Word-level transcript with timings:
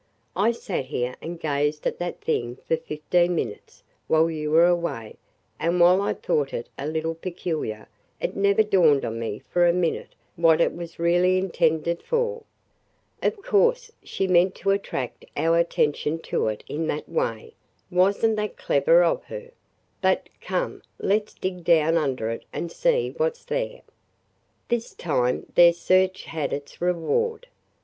"I 0.35 0.51
sat 0.51 0.85
here 0.85 1.15
and 1.21 1.39
gazed 1.39 1.85
at 1.85 1.99
that 1.99 2.21
thing 2.21 2.57
for 2.67 2.75
fifteen 2.75 3.35
minutes, 3.35 3.83
while 4.07 4.31
you 4.31 4.49
were 4.49 4.65
away, 4.65 5.17
and 5.59 5.79
while 5.79 6.01
I 6.01 6.15
thought 6.15 6.55
it 6.55 6.69
a 6.75 6.87
little 6.87 7.13
peculiar, 7.13 7.87
it 8.19 8.35
never 8.35 8.63
dawned 8.63 9.05
on 9.05 9.19
me 9.19 9.43
for 9.51 9.67
a 9.67 9.71
minute 9.73 10.15
what 10.35 10.59
it 10.59 10.73
was 10.75 10.97
really 10.97 11.37
intended 11.37 12.01
for. 12.01 12.41
Of 13.21 13.43
course 13.43 13.91
she 14.01 14.25
meant 14.27 14.55
to 14.55 14.71
attract 14.71 15.23
our 15.37 15.59
attention 15.59 16.17
to 16.33 16.47
it 16.47 16.63
in 16.67 16.87
that 16.87 17.07
way. 17.07 17.53
Was 17.91 18.25
n't 18.25 18.37
that 18.37 18.57
clever 18.57 19.03
of 19.03 19.25
her! 19.25 19.51
But, 20.01 20.29
come, 20.41 20.81
let 20.97 21.29
's 21.29 21.35
dig 21.35 21.63
down 21.63 21.95
under 21.95 22.31
it 22.31 22.43
and 22.51 22.71
see 22.71 23.11
what 23.17 23.35
's 23.37 23.45
there!" 23.45 23.81
This 24.67 24.95
time 24.95 25.45
their 25.53 25.73
search 25.73 26.23
had 26.23 26.53
its 26.53 26.81
reward. 26.81 27.45